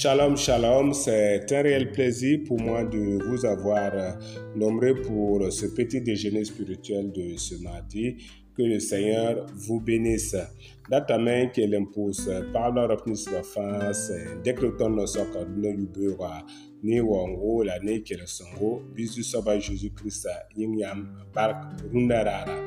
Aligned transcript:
Shalom, 0.00 0.36
shalom, 0.36 0.94
c'est 0.94 1.50
un 1.50 1.62
réel 1.62 1.90
plaisir 1.90 2.38
pour 2.46 2.60
moi 2.60 2.84
de 2.84 3.18
vous 3.28 3.44
avoir 3.44 3.90
euh, 3.92 4.12
nombré 4.54 4.94
pour 4.94 5.52
ce 5.52 5.66
petit 5.66 6.00
déjeuner 6.00 6.44
spirituel 6.44 7.10
de 7.10 7.36
ce 7.36 7.56
mardi. 7.56 8.16
Que 8.56 8.62
le 8.62 8.78
Seigneur 8.80 9.46
vous 9.54 9.80
bénisse. 9.80 10.36
Datamen 10.88 11.50
que 11.50 11.62
l'impulse 11.62 12.28
parle 12.52 12.78
repnis 12.90 13.24
la 13.32 13.42
face, 13.42 14.12
décretons 14.42 14.90
nos 14.90 15.04
nous 15.16 15.62
no 15.62 15.68
yubura, 15.70 16.44
ni 16.82 17.00
wango 17.00 17.62
la 17.62 17.78
ne 17.80 17.98
que 17.98 18.14
le 18.16 18.26
songo, 18.26 18.82
bisu 18.94 19.22
Jésus 19.60 19.92
Christ, 19.92 20.28
yam 20.56 21.08
bark 21.32 21.80
rundarara. 21.92 22.60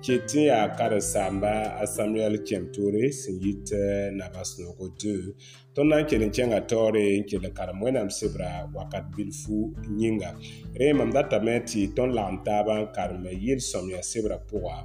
Kiti 0.00 0.48
a 0.50 0.66
karasamba 0.70 1.78
a 1.78 1.84
Samuel 1.86 2.42
Kemtore, 2.42 3.10
signite 3.12 4.10
nabasnogo 4.12 4.88
2. 4.98 5.34
tõnd 5.74 5.90
na 5.90 5.98
n 6.02 6.06
kell 6.06 6.22
n 6.22 6.30
kẽngã 6.34 6.60
taoore 6.70 7.02
n 7.18 7.24
kell 7.26 7.46
karem 7.56 7.80
wẽnnaam 7.82 8.08
sebra 8.14 8.50
wakat 8.76 9.08
bilfu 9.16 9.72
yĩnga 9.98 10.30
rẽ 10.78 10.92
mam 10.94 11.10
datame 11.16 11.56
tɩ 11.70 11.86
tõnd 11.96 12.14
lagem 12.18 12.36
taabã 12.46 12.74
n 12.84 12.86
karem 12.94 13.24
yel-sõm 13.46 13.86
yaa 13.90 14.02
sebrã 14.10 14.38
pʋga 14.50 14.76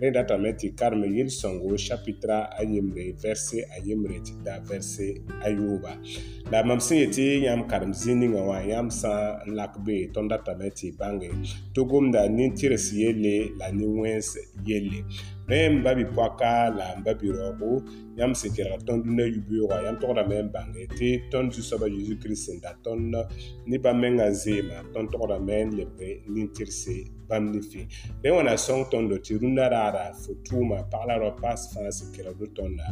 rẽ 0.00 0.08
datame 0.16 0.50
tɩ 0.60 0.66
karem 0.80 1.02
yel-sõngo 1.18 1.76
chapitra 1.86 2.38
ayembre 2.62 3.04
vɛrse 3.22 3.58
ayembre 3.76 4.16
tɩ 4.26 4.34
da 4.46 4.54
vɛrse 4.68 5.06
ayooba 5.48 5.92
la 6.52 6.64
mam 6.64 6.80
sẽn 6.86 6.98
yetɩ 7.02 7.24
yãmb 7.46 7.68
karem 7.70 7.92
zĩ 8.00 8.12
ningã 8.20 8.42
wã 8.48 8.58
yãmb 8.72 8.90
sã 9.00 9.12
n 9.46 9.52
lak 9.58 9.72
be 9.84 9.98
tõnd 10.14 10.30
datame 10.32 10.68
tɩ 10.78 10.96
bãnge 11.00 11.28
togomda 11.76 12.20
nin-tɩrs 12.36 12.84
yelle 13.00 13.36
la 13.60 13.68
nin-wẽns 13.68 14.28
yelle 14.68 15.00
rẽem 15.48 15.82
ba 15.82 15.94
bɩ 15.96 16.04
poaka 16.14 16.54
la 16.76 16.86
n 16.96 17.02
ba 17.04 17.12
bɩ-raoogo 17.20 17.72
yãmb 18.18 18.36
sẽn 18.36 18.52
kelg 18.56 18.84
tõnd 18.86 19.02
dũnã 19.04 19.24
yubeoogã 19.34 19.82
yãmb 19.86 19.98
togda 20.00 20.22
me 20.28 20.36
n 20.42 20.48
bãnge 20.52 20.84
tɩ 20.92 21.30
tõnd 21.32 21.52
zu-soabã 21.52 21.86
zeezi 21.88 22.14
kirist 22.22 22.42
sẽn 22.46 22.60
da 22.62 22.72
tõnd 22.84 23.16
ne 23.66 23.76
bãmb 23.80 24.00
mengã 24.02 24.28
zeemã 24.30 24.84
tõnd 24.92 25.08
togda 25.12 25.38
me 25.40 25.56
n 25.64 25.70
lebge 25.78 26.08
ne 26.28 26.42
n 26.44 26.48
tɩrse 26.52 26.94
bãmb 27.28 27.54
ne 27.54 27.60
fẽ 27.64 27.82
rẽ 28.22 28.28
wãna 28.30 28.54
sõng 28.60 28.84
tõndo 28.92 29.16
tɩ 29.16 29.40
rũndã 29.40 29.68
raara 29.72 30.12
fo 30.20 30.32
tʋʋmã 30.44 30.76
pag 30.92 31.06
la 31.08 31.16
rao 31.18 31.32
paas 31.40 31.64
fãa 31.72 31.88
sẽn 31.90 32.12
kelgdo 32.12 32.44
tõnda 32.54 32.84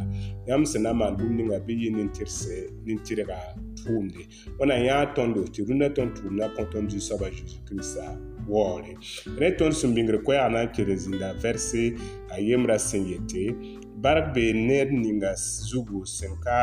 yãmb 0.49 0.65
sẽn 0.65 0.81
na 0.83 0.91
n 0.93 0.97
maan 0.97 1.13
bũmb 1.17 1.37
ninga 1.37 1.59
bɩ 1.61 1.71
yɩ 1.83 1.89
ne 1.95 2.03
n 2.09 2.09
tɩrse 2.09 2.57
ne 2.85 2.93
n 2.97 2.99
tɩrga 3.05 3.37
tʋʋmde 3.85 4.57
wãna 4.59 4.75
yãa 4.85 5.05
tõndo 5.13 5.45
tɩ 5.53 5.61
rũndã 5.69 5.93
tõnd 5.93 6.11
tʋʋmdã 6.17 6.45
kõ 6.57 6.61
tõnd 6.73 6.89
zu-soabã 6.91 7.29
zeezi 7.29 7.59
kiristã 7.69 8.17
wole 8.51 8.81
rẽ 9.39 9.49
tõnd 9.59 9.73
sũ-bĩngr 9.79 10.15
koɛɛgã 10.25 10.61
n 10.65 10.71
kelg 10.75 10.95
zĩnga 11.03 11.29
vɛrse 11.43 11.81
a 12.33 12.35
yembra 12.47 12.77
sẽn 12.87 13.03
yete 13.09 13.43
barg 14.03 14.25
bee 14.33 14.53
ned 14.69 14.89
ninga 15.03 15.31
zugu 15.69 15.99
sẽn 16.17 16.31
ka 16.45 16.59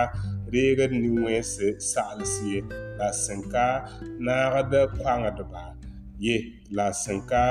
reegd 0.53 0.93
nin-wẽens 1.03 1.51
saglsi 1.93 2.45
ye 2.53 2.59
la 2.99 3.09
sẽn 3.25 3.41
ka 3.53 3.67
naagd 4.27 4.73
koãngdba 4.97 5.65
ye 6.25 6.37
la 6.77 6.89
sẽn 7.03 7.19
ka 7.31 7.45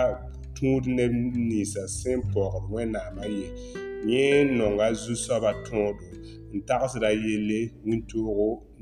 tũud 0.55 0.83
neb 0.97 1.11
ninsã 1.49 1.83
sẽn 1.99 2.19
paoogd 2.33 2.65
wẽnnaamã 2.73 3.23
ye 3.37 3.47
yẽ 4.07 4.43
nonga 4.57 4.87
zu-soabã 5.01 5.51
tõodo 5.65 6.07
n 6.53 6.57
tagsda 6.69 7.09
yelle 7.25 7.59
wĩntoogo 7.87 8.49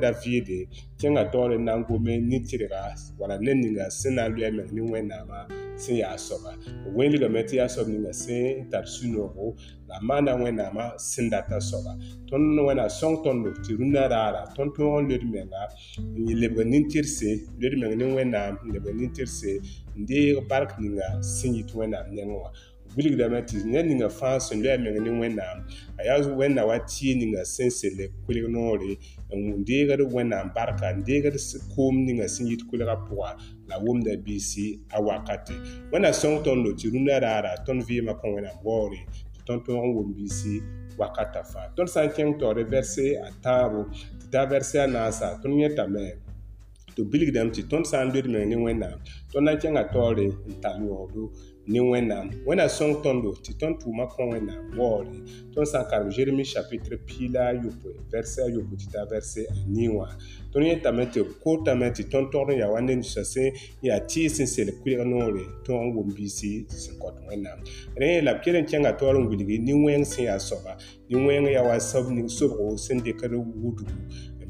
da 0.00 0.10
vie 0.24 0.40
de 0.46 0.58
tɩ 0.98 1.06
ŋa 1.14 1.22
taoore 1.32 1.58
na 1.66 1.72
n 1.78 1.84
gome 1.86 2.14
ni 2.28 2.38
tɩrga 2.48 2.80
wala 3.18 3.36
ne 3.44 3.52
ninga 3.62 3.84
sẽn 3.98 4.12
na 4.16 4.24
n 4.28 4.32
loɛ 4.38 4.50
meng 4.56 4.70
ne 4.74 4.80
wẽnnaamã 4.92 5.38
sẽn 5.82 5.96
yaa 6.02 6.16
soaba 6.26 6.50
welgame 6.96 7.40
tɩ 7.48 7.54
yaa 7.60 7.68
soab 7.74 7.88
ninga 7.92 8.12
sẽn 8.12 8.70
tar 8.70 8.84
sũ-noogo 8.94 9.46
la 9.88 9.96
maana 10.08 10.32
wẽnnaamã 10.42 10.84
sẽn 11.10 11.26
data 11.32 11.56
soaba 11.68 11.92
tõnd 12.28 12.46
wẽna 12.66 12.84
sõng 12.98 13.16
tõndo 13.24 13.50
tɩ 13.64 13.70
rũndã 13.78 14.02
raara 14.12 14.42
tõnd 14.56 14.70
tõog 14.76 14.94
n 15.02 15.08
lod 15.10 15.24
menga 15.32 15.62
n 15.98 16.30
lebg 16.40 16.56
nin-tɩrse 16.72 17.30
lod 17.60 17.74
meng 17.80 17.94
ne 18.00 18.04
wẽnnaam 18.16 18.52
n 18.64 18.66
lebg 18.74 18.86
nin-tɩrse 18.98 19.50
n 19.98 20.00
deeg 20.08 20.36
bark 20.50 20.70
ninga 20.82 21.06
sẽn 21.36 21.52
yit 21.58 21.70
wẽnnaam 21.78 22.06
neng 22.16 22.32
wã 22.40 22.48
wilgdame 22.96 23.40
tɩ 23.42 23.64
ned 23.64 23.86
ninga 23.86 24.08
fãa 24.18 24.38
sẽn 24.46 24.58
loɛ 24.64 24.76
meng 24.84 24.98
ne 25.04 25.10
wẽnnaam 25.20 25.58
a 25.98 26.00
yaa 26.06 26.18
wẽnna 26.38 26.62
wa 26.68 26.76
tɩɩ 26.90 27.12
ninga 27.20 27.40
sẽn 27.54 27.70
selle 27.78 28.04
kelg 28.26 28.46
noore 28.54 28.92
n 29.34 29.62
deegd 29.68 30.00
wẽnnaam 30.14 30.46
barka 30.56 30.86
n 30.96 31.00
deegd 31.08 31.36
koom 31.74 31.94
ninga 32.06 32.26
sẽn 32.34 32.46
yit 32.50 32.62
kelga 32.70 32.94
pʋga 33.06 33.30
la 33.68 33.76
wʋmda 33.84 34.12
biisi 34.24 34.64
a 34.96 34.98
wakate 35.06 35.54
wẽnna 35.92 36.10
sõng 36.20 36.38
tõndo 36.44 36.70
tɩ 36.78 36.84
rũndã 36.92 37.16
raara 37.24 37.50
tõnd 37.66 37.80
vɩɩmã 37.88 38.12
kõ 38.20 38.26
wẽnnaam 38.34 38.58
waoore 38.66 39.00
tɩ 39.32 39.40
tõnd 39.46 39.60
tõog 39.66 39.84
n 39.86 39.90
wʋm 39.96 40.08
biisi 40.16 40.54
wakata 40.98 41.40
fãa 41.52 41.66
tõnd 41.76 41.88
sã 41.92 42.00
n 42.06 42.10
kẽng 42.16 42.32
taoore 42.40 42.64
vɛrse 42.72 43.04
a 43.26 43.28
tãabo 43.44 43.80
tɩ 44.20 44.26
taa 44.32 44.46
vɛrse 44.50 44.76
a 44.84 44.86
naasa 44.86 45.26
tõnd 45.42 45.60
yẽtame 45.60 46.27
bilgdã 47.12 47.42
tɩ 47.54 47.62
tõnd 47.70 47.84
sã 47.90 48.04
n 48.04 48.10
loedme 48.12 48.38
ne 48.50 48.56
wẽnnaam 48.64 48.98
tõnd 49.32 49.44
na 49.46 49.52
n 49.54 49.58
kẽngã 49.62 49.82
taoore 49.92 50.24
n 50.28 50.58
tall 50.62 50.80
yõodo 50.86 51.22
ne 51.68 51.80
wẽnnaam 51.90 52.26
wẽnna 52.48 52.66
sõng 52.68 52.92
tõndo 53.04 53.30
tɩ 53.44 53.50
tõnd 53.60 53.74
tʋʋmã 53.82 54.04
kõ 54.14 54.22
wẽnnaam 54.32 54.64
waoore 54.78 55.12
tõnd 55.54 55.66
sã 55.72 55.78
n 55.84 55.88
karem 55.90 56.10
jeremi 56.16 56.44
chapitre 56.44 56.96
pila 57.06 57.40
ayopoe 57.52 57.92
vɛrse 58.12 58.38
ayopo 58.46 58.74
tɩ 58.80 58.86
taa 58.94 59.06
vɛrse 59.10 59.40
anii 59.54 59.88
wã 59.96 60.06
tõnd 60.52 60.66
yẽtame 60.68 61.04
tɩ 61.12 61.20
kotame 61.42 61.86
tɩ 61.94 62.02
tõnd 62.12 62.26
togd 62.32 62.50
n 62.54 62.58
yaa 62.62 62.72
wa 62.72 62.80
ned 62.80 62.96
ninsã 63.00 63.22
sẽn 63.32 63.52
yaa 63.82 64.00
tɩɩs 64.08 64.36
n 64.42 64.46
sel 64.48 64.68
koɛɛg 64.80 65.06
noore 65.08 65.44
tõog 65.66 65.82
n 65.86 65.94
wʋm-biisi 65.94 66.52
sẽn 66.82 66.94
kõt 66.98 67.14
wẽnnaam 67.28 67.58
rẽ 67.98 68.20
la 68.26 68.34
b 68.34 68.42
kell 68.44 68.58
n 68.58 68.66
kẽnga 68.66 68.92
taoor 68.98 69.16
n 69.18 69.28
wilgi 69.30 69.58
ne 69.62 69.72
wẽng 69.74 70.04
sẽn 70.06 70.24
yaa 70.32 70.38
soaba 70.40 70.72
ne 71.10 71.14
wẽng 71.16 71.46
yaa 71.52 71.62
wa 71.68 71.76
sob 71.78 72.10
ning 72.10 72.28
sobgo 72.28 72.74
sẽn 72.78 72.98
dekd 73.04 73.32
wudgu 73.38 73.86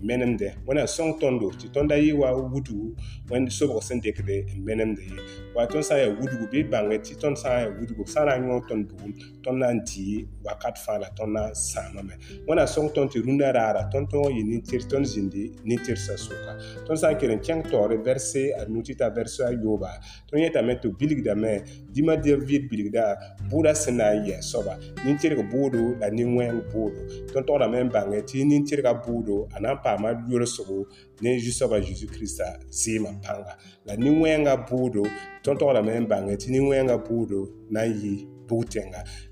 menemde 0.03 0.53
wẽna 0.67 0.87
sõng 0.87 1.13
tõndo 1.21 1.51
tɩ 1.61 1.69
tõnda 1.75 1.97
yɩ 1.99 2.15
wa 2.19 2.31
wudgu 2.37 2.95
wẽnd 3.31 3.51
sobg 3.53 3.79
sẽn 3.83 4.01
dekde 4.03 4.45
n 4.55 4.65
menemde 4.65 5.03
ye 5.03 5.25
wa 5.57 5.67
tõnd 5.69 5.85
sã 5.87 5.95
n 5.97 6.03
yaa 6.03 6.13
wudgu 6.19 6.47
bɩ 6.51 6.67
bãnge 6.71 6.99
tɩ 7.07 7.15
tõnd 7.23 7.37
sã 7.39 7.49
n 7.49 7.61
yaa 7.63 7.71
wudgu 7.79 8.03
sã 8.07 8.25
na 8.29 8.35
n 8.39 8.47
yõ 8.49 8.61
tõnd 8.69 8.85
bugum 8.93 9.13
tõnd 9.43 9.59
na 9.59 9.73
n 9.75 9.81
tɩ 9.85 10.25
wakat 10.47 10.77
fãa 10.79 10.99
la 11.03 11.11
tõnd 11.19 11.33
na 11.35 11.45
n 11.51 11.55
sãamame 11.55 12.15
wẽna 12.47 12.67
sõng 12.71 12.89
tõnd 12.95 13.11
tɩ 13.13 13.19
rũndã 13.27 13.53
raara 13.55 13.87
tõnd 13.93 14.09
tõog 14.13 14.31
yɩ 14.31 14.43
nin-tɩr 14.47 14.87
tõnd 14.91 15.07
zĩndi 15.09 15.45
nin-tɩr 15.67 15.99
sã 15.99 16.17
soka 16.17 16.53
tõnd 16.87 16.99
sã 17.01 17.11
n 17.13 17.19
kell 17.19 17.35
n 17.35 17.43
kẽng 17.43 17.63
taoore 17.71 17.97
vɛrse 17.99 18.55
a 18.55 18.65
nu 18.71 18.81
tɩ 18.83 18.97
t'a 19.03 19.09
vɛrse 19.11 19.43
a 19.47 19.51
yooba 19.53 19.91
tõnd 20.31 20.41
yetame 20.45 20.75
tɩ 20.83 20.95
bilgdame 20.99 21.55
dĩmã 21.95 22.15
david 22.23 22.71
bilgda 22.71 23.07
bʋʋda 23.51 23.73
sẽn 23.75 23.97
na 23.99 24.15
n 24.15 24.27
yɩa 24.31 24.43
soaba 24.43 24.79
nin-tɩrg 25.05 25.43
boodo 25.51 25.97
la 25.99 26.07
nin-wẽng 26.11 26.71
boodo 26.73 27.01
tõnd 27.35 27.45
togdame 27.47 27.83
n 27.83 27.91
bãnge 27.91 28.21
tɩ 28.31 28.47
nin-tɩrgã 28.47 28.93
boodo 29.03 29.49
a 29.53 29.59
na 29.61 29.75
n 29.75 29.79
paama 29.97 30.25
yoli 30.29 30.47
sogo 30.47 30.87
ne 31.23 31.31
zu-soaba 31.45 31.77
yezu 31.87 32.07
kirista 32.13 32.45
zɩɩmã 32.81 33.11
pãnga 33.25 33.53
la 33.87 33.93
nin-wɛɛngã 34.03 34.55
buudo 34.69 35.03
tõn-tɔgrame 35.45 35.93
n 36.03 36.09
bãnge 36.11 36.35
tɩ 36.41 36.49
nin-wɛɛngã 36.55 36.97
buudo 37.07 37.39
na 37.73 37.81
n 37.89 37.93
yɩ 38.03 38.15
bug 38.49 38.67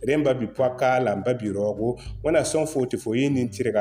Remba 0.05 0.35
bi 0.35 0.47
bipʋa 0.47 1.03
la 1.05 1.13
n 1.17 1.23
pa 1.25 1.33
biroogo 1.35 1.97
wẽna 2.23 2.45
sẽn 2.45 2.67
fo 2.67 2.85
fo 2.99 3.15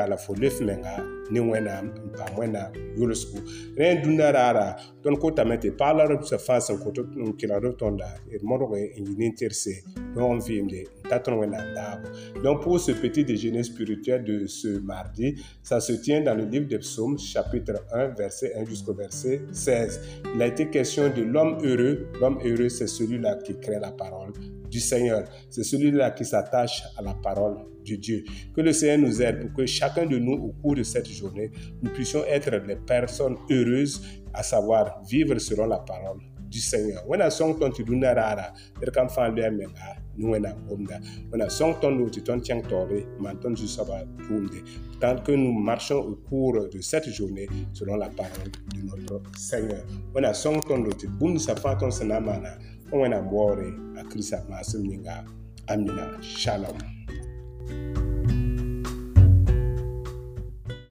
la 0.08 0.16
fo 0.16 0.34
lef 0.34 0.60
menga 0.60 0.96
ni 1.30 1.40
wena, 1.40 1.82
n 1.82 2.12
paam 2.16 2.34
wẽnnaam 2.38 2.72
yʋlsgu 2.96 3.74
rẽ 3.76 4.02
dũnã 4.02 4.32
raara 4.32 4.66
tõnd 5.02 5.18
kotame 5.18 5.56
tɩ 5.60 5.76
paag 5.76 5.96
la 5.96 6.04
rb 6.06 6.22
sã 6.24 6.36
fãa 6.38 6.60
sẽn 6.60 6.78
kot 6.78 6.98
n 7.16 7.34
kelgd 7.36 7.74
b 7.76 7.76
tõnda 7.76 8.08
d 8.30 8.42
modg 8.42 8.72
n 8.72 8.88
yɩ 8.94 9.26
on 9.26 9.34
tɩrse 9.34 9.74
noog 10.14 10.40
n 10.40 12.00
donc 12.42 12.62
pour 12.62 12.78
ce 12.80 12.92
petit 12.94 13.24
déjeuner 13.24 13.62
spirituel 13.64 14.24
de 14.24 14.46
ce 14.46 14.78
mardi 14.82 15.34
ça 15.62 15.80
se 15.80 15.92
tient 16.00 16.20
dans 16.22 16.34
le 16.36 16.44
livre 16.44 16.66
des 16.68 16.78
psaumes 16.78 17.18
chapitre 17.18 17.74
1 17.92 18.08
verset 18.18 18.52
1 18.54 18.64
jusqu'au 18.66 18.94
verset 18.94 19.42
16 19.52 20.00
il 20.34 20.42
a 20.42 20.46
été 20.46 20.68
question 20.68 21.10
de 21.14 21.22
l'homme 21.22 21.58
heureux 21.64 22.08
l'homme 22.20 22.38
heureux 22.44 22.68
c'est 22.68 22.86
celui-là 22.86 23.36
qui 23.44 23.58
crée 23.58 23.80
la 23.80 23.90
parole 23.92 24.32
du 24.70 24.80
Seigneur. 24.80 25.24
C'est 25.50 25.64
celui-là 25.64 26.10
qui 26.12 26.24
s'attache 26.24 26.82
à 26.96 27.02
la 27.02 27.14
parole 27.14 27.56
de 27.88 27.96
Dieu. 27.96 28.24
Que 28.54 28.60
le 28.60 28.72
Seigneur 28.72 28.98
nous 29.06 29.22
aide 29.22 29.40
pour 29.40 29.52
que 29.54 29.66
chacun 29.66 30.06
de 30.06 30.18
nous, 30.18 30.32
au 30.34 30.52
cours 30.62 30.74
de 30.76 30.82
cette 30.82 31.08
journée, 31.08 31.50
nous 31.82 31.90
puissions 31.92 32.24
être 32.24 32.50
des 32.66 32.76
personnes 32.76 33.36
heureuses, 33.50 34.02
à 34.34 34.42
savoir 34.42 35.02
vivre 35.08 35.38
selon 35.38 35.66
la 35.66 35.78
parole 35.78 36.18
du 36.50 36.60
Seigneur. 36.60 37.02
son 37.32 37.54
ton 37.54 37.70
tu 37.70 37.84
rara, 38.00 38.54
ton 38.78 38.82
Tant 45.00 45.16
que 45.16 45.32
nous 45.32 45.52
marchons 45.52 45.96
au 45.96 46.14
cours 46.28 46.68
de 46.68 46.80
cette 46.80 47.08
journée 47.10 47.48
selon 47.72 47.96
la 47.96 48.08
parole 48.08 48.52
de 48.74 48.80
notre 48.82 49.22
Seigneur. 49.36 49.82
ŋwɛna 52.94 53.18
mɔɔre 53.30 53.68
a 53.98 54.02
kirisa 54.08 54.38
maasim 54.48 54.82
nyinga 54.88 55.14
amina 55.72 56.04
shalom 56.40 56.78